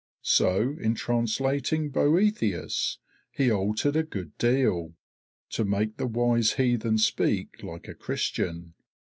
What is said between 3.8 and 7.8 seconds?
a good deal, to make the wise heathen speak